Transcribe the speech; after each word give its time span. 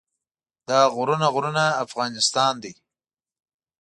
دا 0.67 0.79
غرونه 0.95 1.27
غرونه 1.33 1.65
افغانستان 1.85 2.53
دی. 2.63 2.73